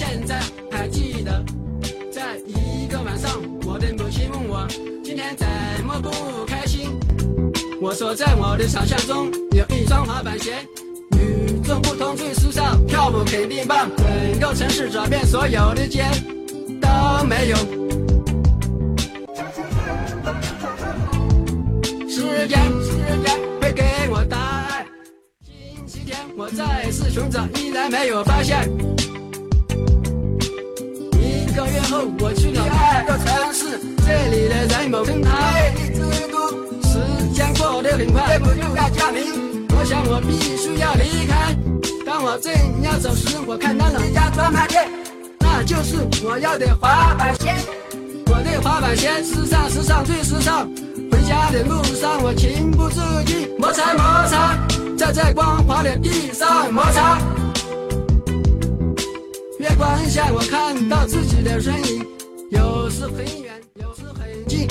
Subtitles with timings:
[0.00, 0.40] 现在
[0.70, 1.44] 还记得，
[2.10, 3.30] 在一个晚上，
[3.66, 4.66] 我的母亲问我
[5.04, 5.46] 今天怎
[5.84, 6.10] 么不
[6.46, 6.88] 开心。
[7.82, 10.54] 我说在我的想象中有一双滑板鞋，
[11.18, 13.90] 与众不同最时尚，跳舞肯定棒。
[13.98, 16.02] 整个城市找遍所有的街
[16.80, 16.88] 都
[17.26, 17.56] 没有。
[22.08, 24.86] 时间，时间会给我答案。
[25.44, 28.66] 星期天我再次寻找，依然没有发现。
[31.90, 35.98] 后，我去了另一个城市，这里的人们称它魅力之
[36.30, 36.36] 都。
[36.86, 39.66] 时间过得很快，我就该家明。
[39.76, 41.52] 我想我必须要离开。
[42.06, 44.88] 当我正要走时，我看到了一家专卖店，
[45.40, 47.56] 那就是我要的滑板鞋。
[48.26, 50.70] 我的滑板鞋，时尚时尚最时尚。
[51.10, 54.56] 回家的路上，我情不自禁摩擦摩擦，
[54.96, 57.18] 在这光滑的地上摩擦。
[60.10, 62.04] 下，我看到自己的身影，
[62.50, 64.66] 有时很远，有时很近，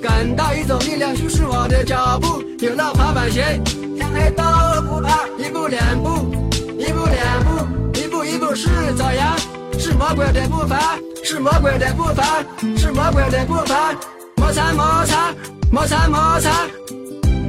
[0.00, 2.40] 感到一种力量驱使我的脚步。
[2.60, 3.60] 有了滑板鞋，
[3.96, 4.44] 天黑都
[4.82, 5.26] 不怕。
[5.36, 6.32] 一步两步，
[6.78, 9.36] 一步两步，一步一步是朝阳，
[9.80, 12.44] 是魔鬼的步伐，是魔鬼的步伐，
[12.76, 13.96] 是魔鬼的步伐。
[14.36, 15.34] 摩擦摩擦，
[15.72, 16.68] 摩擦摩擦，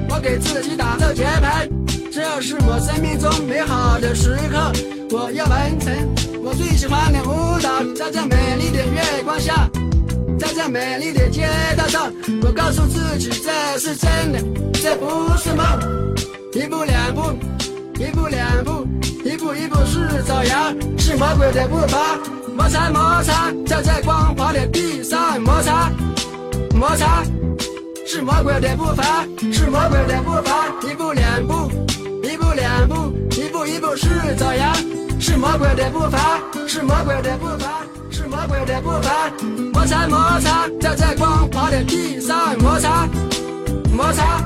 [0.10, 1.70] 我给自己打着节拍，
[2.42, 4.72] 是我生命中美好的时刻，
[5.12, 5.94] 我要完成。
[6.42, 9.70] 我最喜欢的舞蹈，在这美丽的月光下，
[10.40, 14.40] 在这美丽的街道上，我告诉自己这是真的，
[14.82, 15.66] 这不是梦。
[16.54, 17.22] 一步两步，
[18.00, 18.88] 一步两步，
[19.26, 22.18] 一步一步是朝阳，是魔鬼的步伐。
[22.56, 25.92] 摩擦摩擦，在这光滑的地上摩擦
[26.74, 27.24] 摩擦，
[28.08, 30.68] 是魔鬼的步伐，是魔鬼的步伐。
[30.90, 31.70] 一步两步，
[32.50, 34.76] 步两步，一步一步是咋样。
[35.20, 39.32] 是魔鬼的步伐，是魔鬼的步伐，是魔鬼的步伐。
[39.72, 43.08] 摩擦摩擦，在这光滑的地上摩擦
[43.96, 44.42] 摩擦。